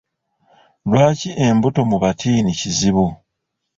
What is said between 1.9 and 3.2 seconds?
batiini kizibu?